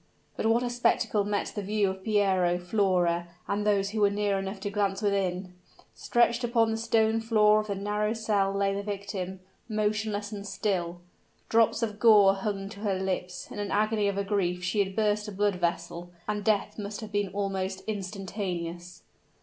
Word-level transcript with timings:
But 0.35 0.47
what 0.47 0.63
a 0.63 0.69
spectacle 0.71 1.23
met 1.25 1.51
the 1.53 1.61
view 1.61 1.87
of 1.91 2.03
Piero, 2.03 2.57
Flora, 2.57 3.27
and 3.47 3.63
those 3.67 3.91
who 3.91 4.01
were 4.01 4.09
near 4.09 4.39
enough 4.39 4.59
to 4.61 4.71
glance 4.71 5.03
within! 5.03 5.53
Stretched 5.93 6.43
upon 6.43 6.71
the 6.71 6.77
stone 6.77 7.21
floor 7.21 7.59
of 7.59 7.67
the 7.67 7.75
narrow 7.75 8.13
cell 8.13 8.51
lay 8.51 8.73
the 8.73 8.81
victim 8.81 9.41
motionless 9.69 10.31
and 10.31 10.47
still! 10.47 11.01
Drops 11.49 11.83
of 11.83 11.99
gore 11.99 12.33
hung 12.33 12.67
to 12.69 12.79
her 12.79 12.97
lips; 12.97 13.51
in 13.51 13.57
the 13.57 13.71
agony 13.71 14.07
of 14.07 14.15
her 14.15 14.23
grief 14.23 14.63
she 14.63 14.79
had 14.83 14.95
burst 14.95 15.27
a 15.27 15.31
blood 15.31 15.57
vessel 15.57 16.09
and 16.27 16.43
death 16.43 16.79
must 16.79 17.01
have 17.01 17.11
been 17.11 17.27
almost 17.27 17.81
instantaneous. 17.81 19.03